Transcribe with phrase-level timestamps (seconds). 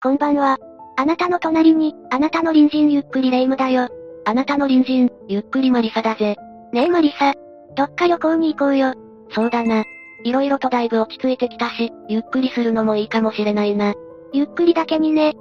[0.00, 0.58] こんばんは。
[0.96, 3.88] あなたの隣に、あなたの隣人ゆっくりレ夢ムだよ。
[4.26, 6.36] あなたの隣人、ゆっくりマリサだぜ。
[6.72, 7.34] ねえマリサ。
[7.74, 8.94] どっか旅行に行こうよ。
[9.32, 9.82] そうだな。
[10.22, 13.94] 色々とだいぶ落ち着いてきたし、ゆっくりするのもいいかもしれないな。
[14.32, 15.34] ゆっくりだけにね。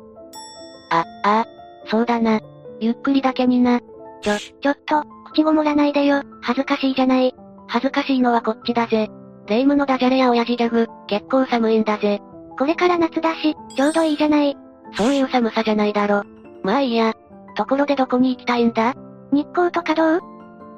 [0.89, 1.45] あ、ああ、
[1.85, 2.39] そうだな。
[2.79, 3.79] ゆっくりだけにな。
[4.23, 5.03] ちょ、ちょっと、
[5.33, 6.23] 口ごもらないでよ。
[6.41, 7.35] 恥ずかしいじゃない。
[7.67, 9.07] 恥ずかしいのはこっちだぜ。
[9.45, 12.21] 霊夢のダジャレや親父ギャグ、結構寒いんだぜ。
[12.57, 14.57] これから夏だし、ちょうどいいじゃない。
[14.95, 16.23] そういう寒さじゃないだろ。
[16.63, 17.13] まあいいや。
[17.55, 18.93] ところでどこに行きたいんだ？
[19.31, 20.21] 日光とかどう？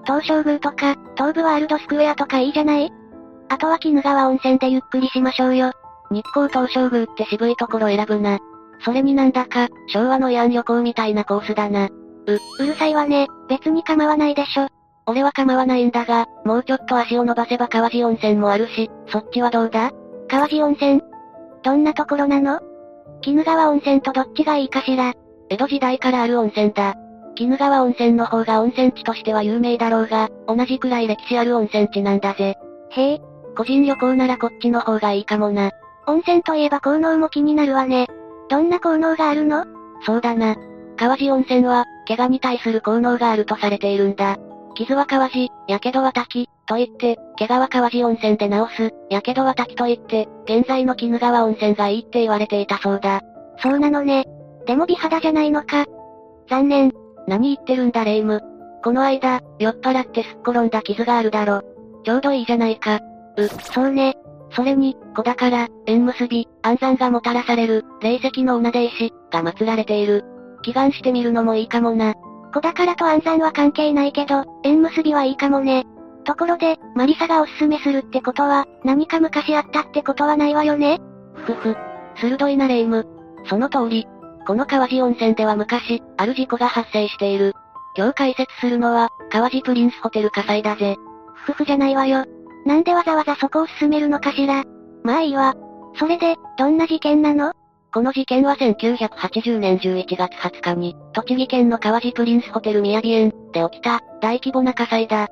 [0.06, 2.92] 東照宮とか、東武ワールドスクエアとかいいじゃない？
[3.50, 5.72] あとは鬼怒川温泉でゆっくりしましょうよ。
[6.12, 8.40] 日光東照宮って渋いところ選ぶな。
[8.84, 11.86] それになんだか、昭和の慰安旅行みたいなコースだな。
[11.86, 11.90] う、
[12.60, 13.28] うるさいわね。
[13.50, 14.68] 別に構わないでしょ。
[15.06, 19.92] 俺は構わないんだが、もうちょっと足を伸ばせば川路温泉もあるし、そっちはどうだ？
[20.30, 21.02] 川路温泉
[21.64, 22.60] どんなところなの？
[23.26, 25.14] 鬼怒川温泉とどっちがいいかしら？
[25.50, 26.96] 江戸時代からある温泉だ。
[27.40, 32.56] 鬼怒川温泉の方が温泉地としては有名だろうが、同じくらい歴史ある温泉地なんだぜ。
[32.92, 33.22] へえ、
[33.58, 35.72] 個人旅行ならこっちの方がいいかもな。
[36.08, 38.08] 温泉といえば効能も気になるわね。
[38.50, 39.66] どんな効能があるの？
[40.06, 40.56] そうだな。
[40.98, 44.38] 川路温泉は、怪我に対する効能があるとされているんだ。
[44.76, 53.22] 傷は川路、やけどは滝、と言って、怪我は川路温泉で治す、やけどは滝と言って、現在の鬼怒川温泉がいいって言われていたそうだ。
[53.58, 54.26] そうなのね。
[54.68, 55.88] でも美肌じゃないのか。
[56.48, 56.92] 残念。
[57.28, 58.42] 何言ってるんだレイム。
[58.84, 61.64] この間、酔っ払ってすっ転んだ傷があるだろ。
[62.06, 63.00] ちょうどいいじゃないか。
[63.36, 64.14] う、そうね。
[64.52, 70.24] それに、子宝、縁結び、安産がもたらされる、霊石の女で石、が祀られている。
[70.62, 72.14] 祈願してみるのもいいかもな。
[72.54, 75.86] 子宝と安産は関係ないけど、縁結びはいいかもね。
[76.30, 81.00] ところで、マリサがおすすめするってことは、何か昔あったってことはないわよね？
[81.34, 81.76] ふふ。
[82.22, 83.08] 鋭いなレイム。
[83.48, 84.06] その通り。
[84.46, 87.54] この川路温泉では昔、ある事故が発生している。
[87.98, 90.98] 今日解説するのは、川路プリンスホテル火災だぜ。
[91.34, 92.26] ふふじゃないわよ。
[92.64, 94.66] なんでわざわざそこを進めるのかしら？
[95.04, 95.56] まあいいわ。
[95.96, 97.54] それで、どんな事件なの？
[97.92, 105.28] この事件は1980年11月20日に、栃木県の川路プリンスホテル宮城園で起きた大規模な火災だ。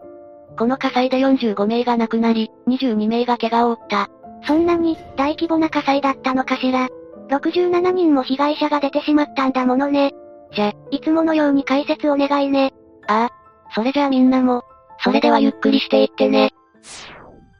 [0.57, 4.09] この火災で45名が亡くなり、22名が怪我を負った。
[4.45, 6.89] そんなに、大規模な火災だったのかしら。
[7.29, 10.13] 67人も被害者が出てしまったんだものね。
[10.53, 12.73] じゃ、いつものように解説お願いね。
[13.07, 13.73] ああ。
[13.73, 14.63] それじゃあみんなも、
[15.03, 16.51] それではゆっくりしていってね。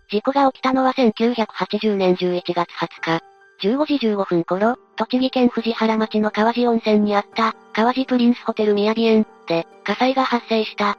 [0.10, 3.24] 事故が起きたのは1980年11月20日。
[3.60, 10.98] 15時15分頃、栃木県藤原町の川路温泉にあった、川路プリンスホテル宮城園で、火災が発生した。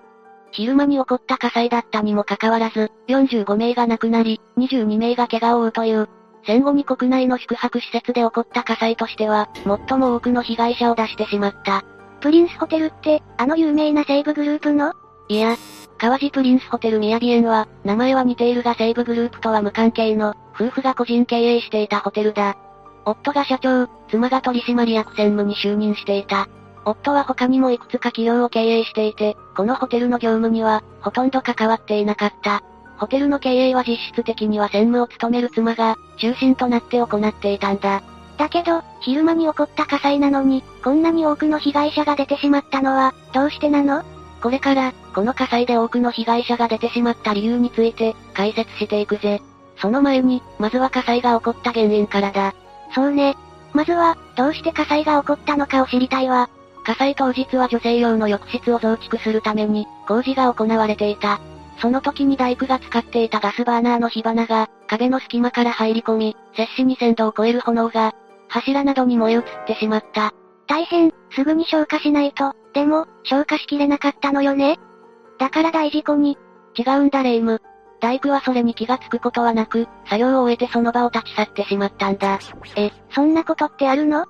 [0.50, 6.08] 昼間に起こった火災だったにもかかわらず、45名が亡くなり、22名が怪我を負うという、
[6.46, 9.48] 戦後に国内の宿泊施設で起こった火災としては、
[9.88, 11.84] 最も多くの被害者を出してしまった。
[12.20, 14.92] プリンスホテルって、あの有名な西部グループの？
[15.28, 15.56] いや、
[15.98, 22.56] 川路プリンスホテル宮城園は、名前は似ているが西部グループとは無関係の、夫婦が個人経営していたホテルだ。
[23.04, 26.48] 夫が社長、妻が取締役専務に就任していた。
[26.90, 32.62] 夫は他にもいくつか企業を経営していて、このホテルの業務には、ほとんど関わっていなかった。
[32.98, 38.02] ホテルの経営は実質的には専務を務める妻が、中心となって行っていたんだ。
[38.36, 44.04] だけど、昼間に起こった火災なのに、こんなに多くの被害者が出てしまったのは、どうしてなの？
[44.42, 49.42] これから、この火災で多くの被害者が出てしまった理由について、解説していくぜ。
[49.76, 52.54] その前に、まずは火災が起こった原因からだ。
[52.94, 53.36] そうね。
[53.72, 56.48] まずは、どうして火災が起こったのかを知りたいわ。
[56.88, 61.38] 火災当日は女性用の浴室を増築するために、工事が行われていた。
[61.82, 68.14] その時に大工が使っていたガスバーナーの火花が、壁の隙間から入り込み、摂氏2000度を超える炎が、
[68.48, 70.32] 柱などに燃え移ってしまった。
[70.66, 74.78] 大変、すぐに消火しないと、でも、消火しきれなかったのよね？
[75.38, 76.38] だから大事故に。
[76.74, 77.60] 違うんだレイム。
[78.00, 82.38] 大工はそれに気がつくことはなく、作業を終えてその場を立ち去ってしまったんだ。
[82.76, 84.24] え、そんなことってあるの？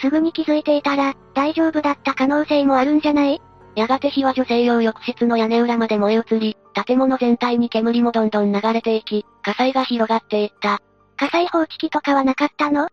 [0.00, 3.40] すぐに気づいていたら、大丈夫だった可能性もあるんじゃない？
[3.74, 6.56] やがて火は女性用浴室の屋根裏まで燃え移り、
[6.86, 10.80] 建物全体に煙もどんどん流れていき、火災が広がっていった。
[11.16, 12.88] 火災報知器とかはなかったの？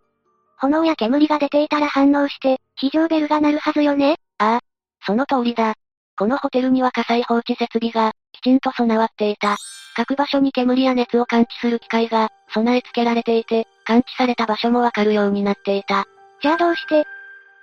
[0.58, 4.16] 炎や煙が出ていたら反応して、非常ベルが鳴るはずよね？
[4.38, 4.60] ああ、
[5.06, 5.74] その通りだ。
[6.18, 9.58] このホテルには火災報知設備が、きちんと備わっていた。
[9.96, 16.06] 各場所に煙や熱を感知する機械が、備え付けられていて、感知された場所もわかるようになっていた。
[16.46, 17.08] じゃあどうして？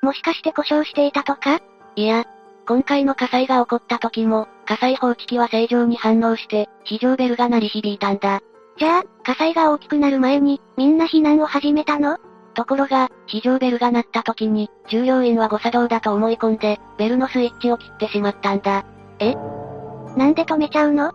[0.02, 1.61] もしかして故障していたとか？
[1.94, 2.25] いや、
[2.67, 8.40] 今回の火災が起こった時も、火災報知器は正常に反応して、非常ベルが鳴り響いたんだ。
[8.79, 12.19] じゃあ、火災が大きくなる前に、みんな避難を始めたの？
[12.55, 18.84] ところが、非常ベルが鳴った時に、従業員は誤作動だと思い込んで、ベルのスイッチを切ってしまったんだ。
[19.20, 19.37] え？
[20.17, 21.12] なんで止めちゃうの？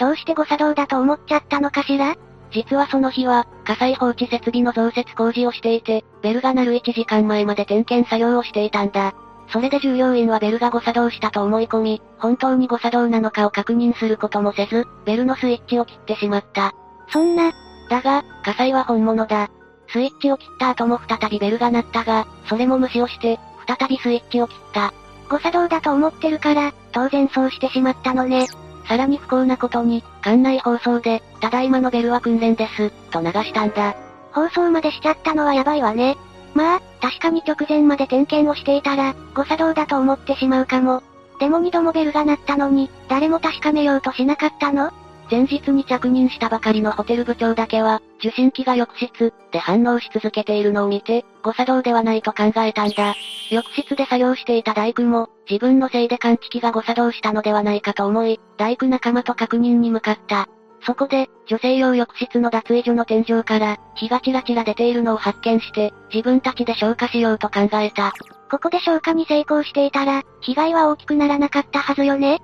[0.00, 2.16] どうして誤作動だと思っちゃったのかしら？
[2.56, 9.12] 実はその日は、火災放置設備の増設工事をしていて、ベルが鳴る1時間前まで点検作業をしていたんだ。
[9.48, 16.72] それで従業員はベルが誤作動したと思い込み、本当に誤作動なのかを確認することもせず、ベルのスイッチを切ってしまった。
[17.10, 17.52] そんな、
[17.90, 19.50] だが、火災は本物だ。
[19.88, 24.94] スイッチを切った後も再びベルが鳴ったが、それも無視をして、再びスイッチを切った。
[25.28, 28.46] 誤作動だと思ってるから、当然そうしてしまったのね。
[28.88, 33.96] さらに不幸なことに、館内放送で、ただいまのベルは訓練です、と流したんだ。
[34.32, 36.16] 放送までしちゃったのはやばいわね。
[36.54, 41.02] まあ、確かに直前まで点検をしていたら、誤作動だと思ってしまうかも。
[41.38, 44.90] でも二度もベルが鳴ったのに、誰も確かめようとしなかったの？
[45.30, 53.14] 前日に着任したばかりのホテル部長だけは、受信機が浴室で反応し続けているのを見て、誤作動ではないと考えたんだ。
[53.50, 60.48] 浴室で作業していた大工も、自分のせいで感知器が誤作動したのではないかと思い、大工仲間と確認に向かった。
[60.82, 68.12] そこで、女性用浴室の脱衣所の天井から、火がチラチラ出ているのを発見して、自分たちで消火しようと考えた。
[68.48, 72.40] ここで消火に成功していたら、被害は大きくならなかったはずよね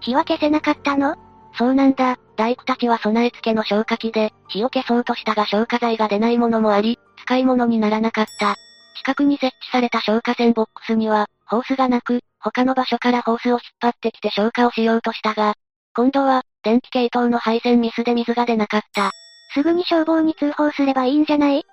[0.00, 1.16] 火は消せなかったの？
[1.58, 2.16] そうなんだ。
[2.36, 8.54] 大工たちは備え付けの消火器で、火を消そうとしたが消火剤が出ないものもあり、使い物にならなかった。
[8.98, 15.54] 近くに設置された消火栓ボックスには、ホースがなく、他の場所からホースを引っ張ってきて消火をしようとしたが、
[15.94, 19.10] 今度は、電気系統の配線ミスで水が出なかった。
[19.52, 21.64] すぐに消防に通報すればいいんじゃない？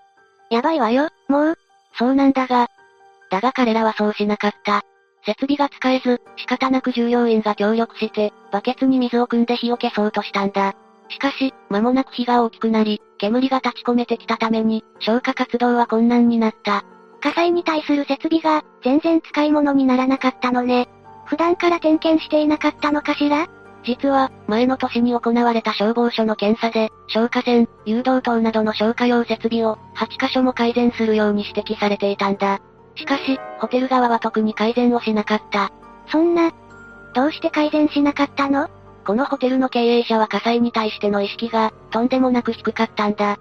[0.50, 1.56] やばいわよ、もう。
[1.98, 2.70] そうなんだが。
[3.30, 4.84] だが彼らはそうしなかった。
[5.26, 10.74] 設備が使えず、仕方なく従業員が協力して、バケツに水を汲んで火を消そうとしたんだ。
[11.10, 16.84] しかし、間もなく火が大きくなり、煙が立ち込めてきたために、消火活動は困難になった。
[17.22, 20.88] 火災に対する設備が、全然使い物にならなかったのね。
[21.26, 23.48] 普段から点検していなかったのかしら？
[23.84, 32.62] 実は、前の年に行われた消防署の検査で、消火栓、誘導灯などの消火用設備を、8カ所も改善するように指摘されていたんだ。
[32.96, 35.72] しかし、ホテル側は特に改善をしなかった。
[36.08, 36.52] そんな、
[37.14, 38.70] どうして改善しなかったの？
[39.06, 43.38] このホテルの経営者は火災に対しての意識が、とんでもなく低かったんだ。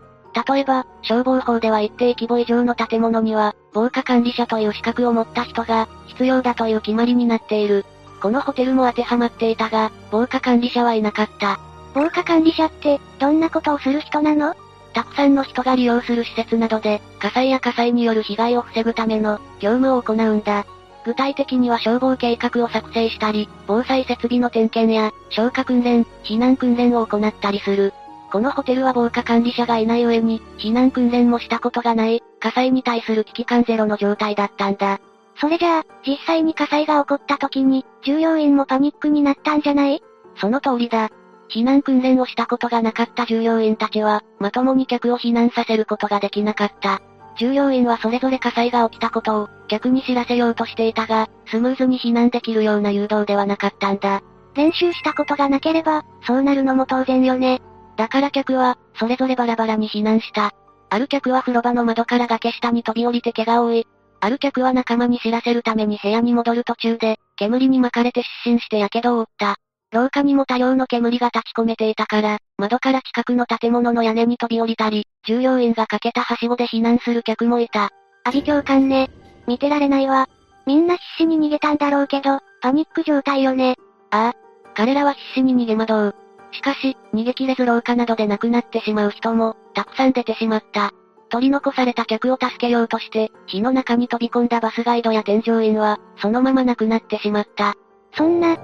[0.49, 7.87] 例えば、消防法では一定規模以上の建物には、防火管理者という資格を持った人が、必要だという決まりになっている。
[8.21, 11.61] このホテルも当てはまっていたが、防火管理者はいなかった。
[11.95, 14.55] 防火管理者って、どんなことをする人なの？
[14.94, 20.64] たくさんの人が利用する施設などで、火災や火災による被害を防ぐための、業務を行うんだ。
[21.05, 27.93] 具体的には消防計画を作成したり、防災設備の点検や、消火訓練、避難訓練を行ったりする。
[28.32, 35.00] このホテルは防火管理者がいない上に、避難訓練もしたことがない、火災に対する危機感ゼロの状態だったんだ。
[35.41, 40.02] それじゃあ、実際に火災が起こった時に、従業員もパニックになったんじゃない？
[40.37, 41.11] その通りだ。
[41.49, 47.00] 避難訓練をしたことがなかった従業員たちは、まともに客を避難させることができなかった。
[47.37, 54.23] 従業員はそれぞれ火災が起きたことを、客に知らせようとしていたが、スムーズに避難できるような誘導ではなかったんだ。
[54.55, 57.61] 練習したことがなければ、そうなるのも当然よね。
[57.96, 60.52] だから客は、それぞれバラバラに避難した。
[60.91, 63.87] ある客は風呂場の窓から崖下に飛び降りて怪我を負い、
[64.20, 69.56] ある客は仲間に知らせるために部屋に戻る途中で、煙に巻かれて失神して火傷を負った。
[69.94, 77.91] 廊下にも多量の煙が立ち込めていたから、窓から近くの建物の屋根に飛び降りたり、従業員がかけたはしごで避難する客もいた。
[78.24, 79.08] 阿ビ教官ね。
[79.46, 80.29] 見てられないわ。
[80.67, 83.77] みんな必死に逃げたんだろうけど、パニック状態よね。
[84.10, 84.34] ああ。
[84.74, 86.15] 彼らは必死に逃げ惑う。
[86.53, 90.91] しかし、逃げ切れず廊下などで亡くなってしまう人も、たくさん出てしまった。
[91.29, 97.74] 取り残された客を助けようとして、火の中に飛び込んだバスガイドや添乗員は、そのまま亡くなってしまった。
[98.17, 98.56] そんな、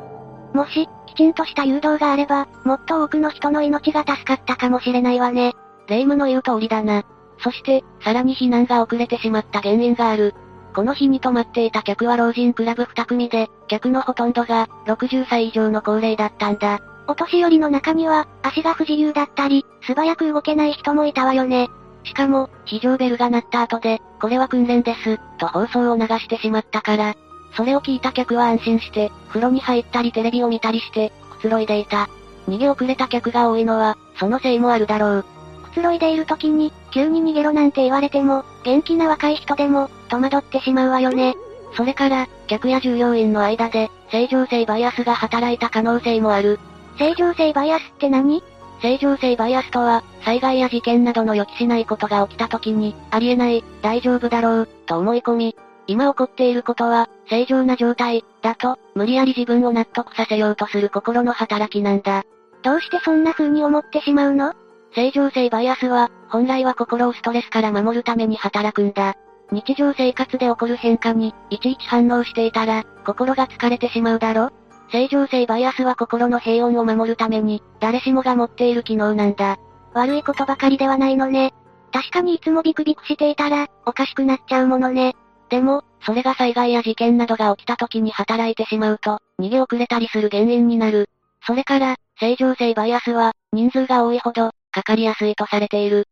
[0.53, 5.55] もし、きちんとした誘導があれば、もっと多くの人の命が助かったかもしれないわね。
[5.87, 7.03] 霊夢の言う通りだな。
[7.39, 10.35] そして、さらに避難が遅れてしまった原因がある。
[10.75, 16.81] この日に泊まっていた客は老人クラブ2組で、客のほとんどが、60歳以上の高齢だったんだ。
[17.09, 21.69] お年寄りの中には、足が不自由だったり、素早く動けない人もいたわよね。
[22.05, 27.15] しかも、非常ベルが鳴った後で、これは訓練です、と放送を流してしまったから、
[27.53, 32.09] それを聞いた客は安心して、風呂に入ったりテレビを見たりして、くつろいでいた。
[32.49, 35.25] 逃げ遅れた客が多いのは、そのせいもあるだろう。
[35.65, 41.35] くつろいでいる時に、急に逃げろなんて言われても、元気な若い人でも、戸惑ってしまうわよね。
[41.77, 46.59] それから、客や従業員の間で、正常性バイアスが働いた可能性もある。
[46.99, 48.43] 正常性バイアスって何？
[48.83, 55.57] 正常性バイアスとは、災害や事件などの予期しないことが起きた時に、ありえない、大丈夫だろう、と思い込み、
[55.91, 62.23] 今起こっていることは、正常な状態、だと、無理やり自分を納得させようとする心の働きなんだ。
[62.63, 64.55] どうしてそんな風に思ってしまうの？
[64.95, 69.17] 正常性バイアスは、本来は心をストレスから守るために働くんだ。
[69.51, 74.51] 日常生活で起こる変化に、いちいち反応していたら、心が疲れてしまうだろ
[74.93, 79.59] 正常性バイアスは心の平穏を守るために、誰しもが持っている機能なんだ。
[79.93, 81.53] 悪いことばかりではないのね。
[81.93, 85.17] 確かにいつもビクビクしていたら、おかしくなっちゃうものね。
[85.51, 91.09] でも、それが災害や事件などが起きた時に働いてしまうと、逃げ遅れたりする原因になる。
[91.47, 96.07] それから、正常性バイアスは、人数が多いほど、かかりやすいとされている。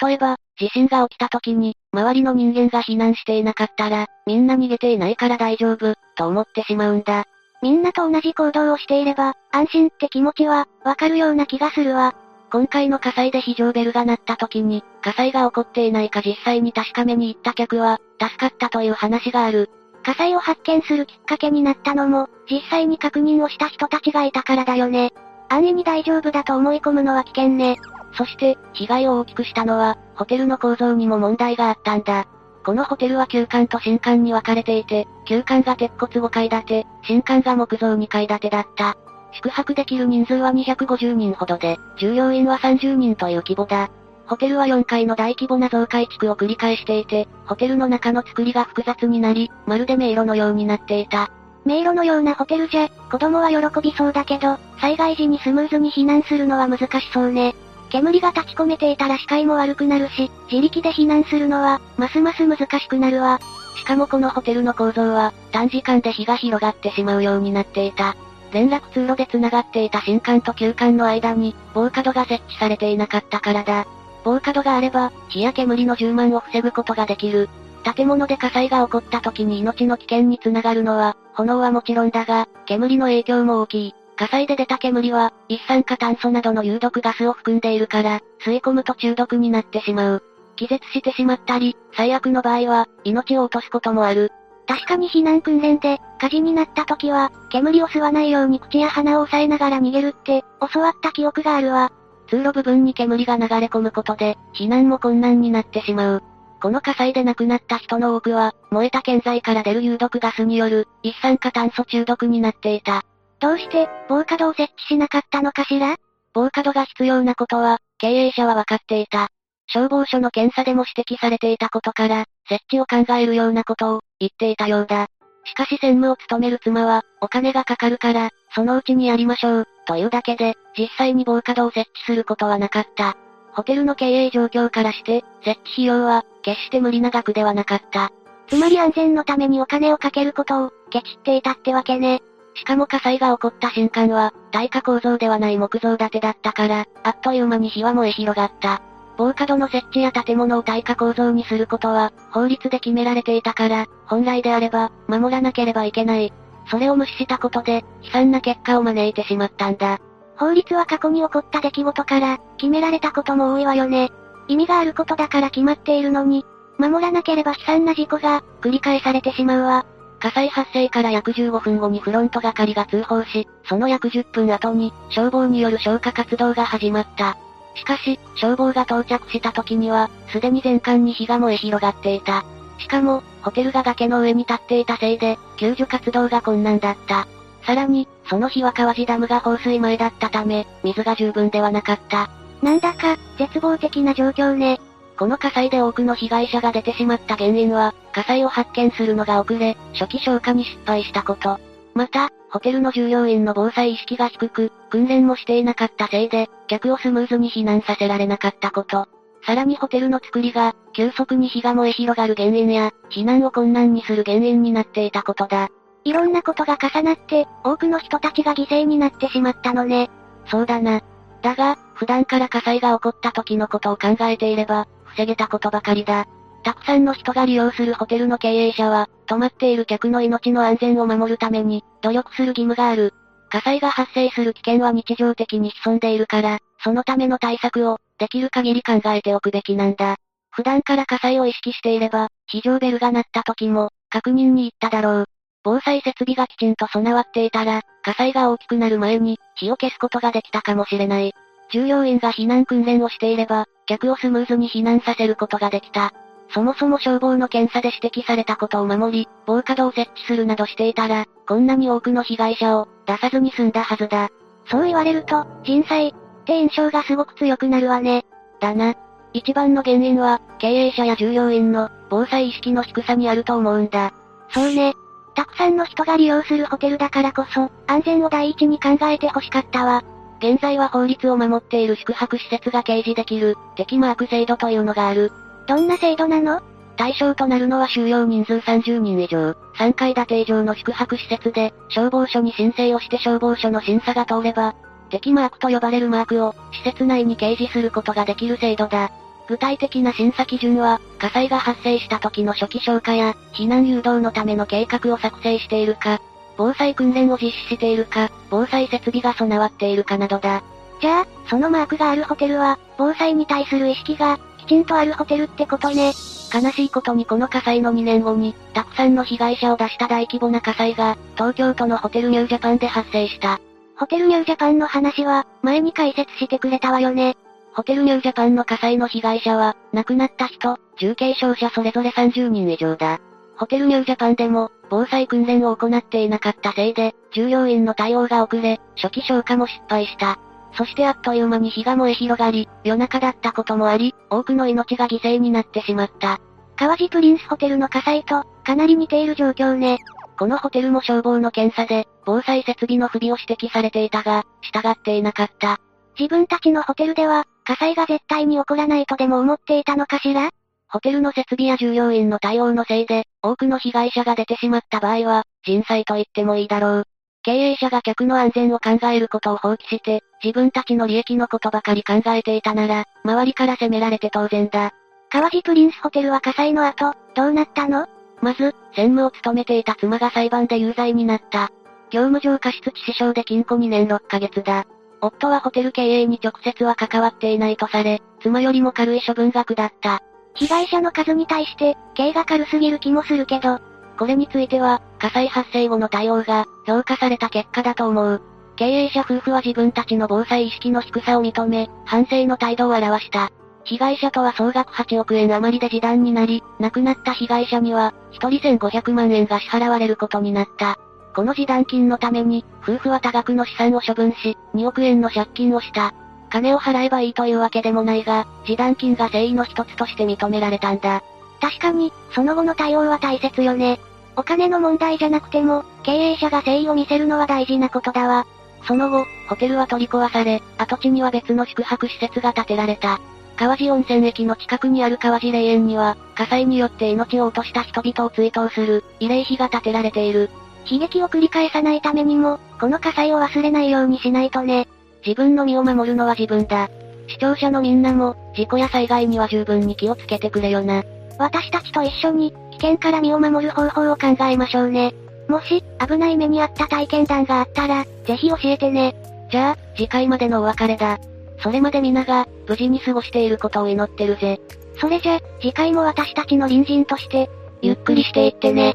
[0.00, 7.24] 例えば、地震が起きた時に、周りの人間が避難していなかったら、みんな逃げていないから大丈夫、と思ってしまうんだ。
[7.62, 12.14] みんなと同じ行動をしていれば、安心って気持ちは、わかるような気がするわ。
[12.54, 19.70] 今回の火災で非常ベルが鳴った時に、火災が起こっていないか実際に確かめに行った客は、助かったという話がある。
[20.04, 25.12] 火災を発見するきっかけになったのも、実際に確認をした人たちがいたからだよね。
[25.48, 27.76] 安易に大丈夫だと思い込むのは危険ね。
[28.12, 32.24] そして、被害を大きくしたのは、ホテルの構造にも問題があったんだ。
[32.64, 38.96] このホテルは旧館と新館に分かれていて、旧館が鉄骨5階建て、新館が木造2階建てだった。
[39.34, 43.90] 宿泊できる人数は250人ほどで、従業員は30人という規模だ。
[44.26, 51.30] ホテルは4階の大規模な増改築を繰り返していて、ホテルの中の作りが複雑になり、まるで迷路のようになっていた。
[51.64, 57.54] 迷路のようなホテルじゃ、子供は喜びそうだけど、災害時にスムーズに避難するのは難しそうね。
[57.90, 63.40] 煙が立ち込めていたら視界も悪くなるし、自力で避難するのは、ますます難しくなるわ。
[63.76, 68.16] しかもこのホテルの構造は、短時間で火が広がってしまうようになっていた。
[68.54, 73.84] 連絡通路で繋がっていた新館と旧館の間に、防火戸が設置されていなかったからだ。
[74.22, 77.48] 防火戸があれば、火や煙の充満を防ぐことができる。
[77.82, 83.94] 建物で火災が起こった時に命の危険につながるのは、炎はもちろんだが、煙の影響も大きい。
[84.16, 90.22] 火災で出た煙は、一酸化炭素などの有毒ガスを含んでいるから、吸い込むと中毒になってしまう。
[90.54, 94.30] 気絶してしまったり、最悪の場合は、命を落とすこともある。
[94.66, 100.42] 確かに避難訓練で、火事になった時は、煙を吸わないように口や鼻を押さえながら逃げるって、
[100.72, 101.92] 教わった記憶があるわ。
[102.28, 106.22] 通路部分に煙が流れ込むことで、避難も困難になってしまう。
[106.62, 113.02] この火災で亡くなった人の多くは、燃えた建材から出る有毒ガスによる、一酸化炭素中毒になっていた。
[113.40, 115.96] どうして、防火戸を設置しなかったのかしら？
[116.32, 119.28] 防火戸が必要なことは、経営者は分かっていた。
[119.66, 125.08] 消防署の検査でも指摘されていたことから、設置を考えるようなことを、言っていたようだ。
[125.46, 133.16] しかし専務を務める妻は、お金がかかるから、そのうちにやりましょう、というだけで、実際に防火戸を設置することはなかった。
[133.52, 138.10] ホテルの経営状況からして、設置費用は、決して無理な額ではなかった。
[138.48, 142.22] つまり安全のためにお金をかけることを、ケチっていたってわけね。
[142.54, 148.82] しかも火災が起こった瞬間は、耐火構造ではない木造建てだったから、あっという間に火は燃え広がった。
[149.16, 156.32] 防火戸の設置や建物を耐火構造にすることは、法律で決められていたから、本来であれば、守らなければいけない。
[156.70, 159.98] それを無視したことで、悲惨な結果を招いてしまったんだ。
[160.36, 164.10] 法律は過去に起こった出来事から、決められたことも多いわよね。
[164.48, 166.44] 意味があることだから決まっているのに、
[166.78, 169.86] 守らなければ悲惨な事故が、繰り返されてしまうわ。
[170.18, 177.36] 火災発生から約15分後にフロント係が通報し、その約10分後に、消防による消火活動が始まった。
[177.74, 182.44] しかし、消防が到着した時には、すでに全館に火が燃え広がっていた。
[182.78, 187.26] しかも、ホテルが崖の上に立っていたせいで、救助活動が困難だった。
[187.62, 192.30] さらに、その日は川地ダムが放水前だったため、水が十分ではなかった。
[192.62, 194.80] なんだか、絶望的な状況ね。
[195.18, 201.58] この火災で多くの被害者が出てしまった原因は、火災を発見するのが遅れ、初期消火に失敗したこと。
[201.94, 209.08] また、ホテルの従業員の防災意識が低く、訓練もしていなかったせいで、客をスムーズに避難させられなかったこと。
[209.44, 215.68] さらにホテルの作りが、急速に火が燃え広がる原因や、避難を困難にする原因になっていたことだ。
[216.04, 220.08] いろんなことが重なって、多くの人たちが犠牲になってしまったのね。
[220.46, 221.00] そうだな。
[221.42, 226.28] だが、普段から火災が起こった時のことを考えていれば、防げたことばかりだ。
[226.64, 233.12] たくさんの人が利用するホテルの経営者は、泊まっている客の命の安全を守るために、努力する義務がある。
[233.50, 240.16] 火災が発生する危険は日常的に潜んでいるから、そのための対策を、できる限り考えておくべきなんだ。
[240.50, 245.24] 普段から火災を意識していれば、非常ベルが鳴った時も、確認に行っただろう。
[245.62, 251.34] 防災設備がきちんと備わっていたら、火災が大きくなる前に、火を消すことができたかもしれない。
[251.70, 256.12] 従業員が避難訓練をしていれば、客をスムーズに避難させることができた。
[256.54, 264.28] そもそも消防の検査で指摘されたことを守り、防火戸を設置するなどしていたら、こんなに多くの被害者を出さずに済んだはずだ。
[264.70, 266.12] そう言われると、人災っ
[266.44, 268.24] て印象がすごく強くなるわね。
[268.60, 268.94] だな。
[269.32, 274.14] 一番の原因は、経営者や従業員の防災意識の低さにあると思うんだ。
[274.50, 274.94] そうね。
[275.34, 280.04] たくさんの人が利用するホテルだからこそ、安全を第一に考えて欲しかったわ。
[280.38, 285.32] 現在は法律を守っている宿泊施設が掲示できる、敵マーク制度というのがある。
[285.66, 286.60] どんな制度なの？
[286.96, 294.74] 対象となるのは収容人数30人以上、3階建て以上の宿泊施設で、消防署に申請をして消防署の審査が通れば、
[295.10, 299.10] 敵マークと呼ばれるマークを、施設内に掲示することができる制度だ。
[299.48, 306.20] 具体的な審査基準は、火災が発生した時の初期消火や、避難誘導のための計画を作成しているか、
[306.56, 310.62] 防災訓練を実施しているか、防災設備が備わっているかなどだ。
[311.00, 316.12] じゃあ、そのマークがあるホテルは、防災に対する意識が、きちんとあるホテルってことね。
[316.52, 323.60] 悲しいことにこの火災の2年後に、たくさんの被害者を出した大規模な火災が、東京都のホテルニュージャパンで発生した。
[323.96, 327.36] ホテルニュージャパンの話は、前に解説してくれたわよね。
[327.74, 333.20] ホテルニュージャパンの火災の被害者は、亡くなった人、重軽傷者それぞれ30人以上だ。
[333.56, 340.38] ホテルニュージャパンでも、防災訓練を行っていなかったせいで、従業員の対応が遅れ、初期消火も失敗した。
[340.76, 346.40] そしてあっという間に火が燃え広がり、夜中だったこともあり、多くの命が犠牲になってしまった。
[346.76, 349.98] 川地プリンスホテルの火災と、かなり似ている状況ね。
[350.36, 355.78] このホテルも消防の検査で、防災設備の不備を指摘されていたが、従っていなかった。
[356.18, 360.50] 自分たちのホテルでは、火災が絶対に起こらないとでも思っていたのかしら？
[360.88, 367.04] ホテルの設備や従業員の対応のせいで、多くの被害者が出てしまった場合は、人災と言ってもいいだろう。
[367.44, 374.92] 経営者が客の安全を考えることを放棄して、自分たちの利益のことばかり考えていたなら、周りから責められて当然だ。
[375.28, 378.06] 川地プリンスホテルは火災の後、どうなったの？
[378.40, 381.70] まず、専務を務めていた妻が裁判で有罪になった。
[382.10, 384.86] 業務上過失致死傷で禁錮2年6ヶ月だ。
[385.20, 390.20] 夫はホテル経営に直接は関わっていないとされ、妻よりも軽い処分が下った。
[390.54, 393.80] 被害者の数に対して、刑が軽すぎる気もするけど、
[394.18, 398.42] これについては、火災発生後の対応が、評価された結果だと思う。
[398.76, 403.50] 経営者夫婦は自分たちの防災意識の低さを認め、反省の態度を表した。
[403.84, 410.98] 被害者とは総額8億円余りで示談になり、亡くなった被害者には、1人1500万円が支払われることになった。
[411.34, 416.14] この示談金のために、夫婦は多額の資産を処分し、2億円の借金をした。
[416.50, 421.22] 金を払えばいいというわけでもないが、示談金が誠意の一つとして認められたんだ。
[421.60, 424.00] 確かに、その後の対応は大切よね。
[424.36, 428.46] お金の問題じゃなくても、経営者が誠意を見せるのは大事なことだわ。
[428.86, 433.20] その後、ホテルは取り壊され、跡地には別の宿泊施設が建てられた。
[433.56, 440.50] 川地温泉駅の近くにある川地霊園には、火災によって命を落とした人々を追悼する、慰霊碑が建てられている。
[440.86, 444.88] 悲劇を繰り返さないためにも、この火災を忘れないようにしないとね。
[445.24, 446.90] 自分の身を守るのは自分だ。
[447.28, 451.02] 視聴者のみんなも、事故や災害には十分に気をつけてくれよな。
[451.38, 455.14] 私たちと一緒に、危険から身を守る方法を考えましょうね。
[455.48, 459.14] もし、危ない目に遭った体験談があったら、ぜひ教えてね。
[459.50, 461.18] じゃあ、次回までのお別れだ。
[461.62, 464.60] それまで皆が、無事に過ごしていることを祈ってるぜ。
[465.00, 467.50] それじゃ、次回も私たちの隣人として、
[467.82, 468.94] ゆっくりしていってね。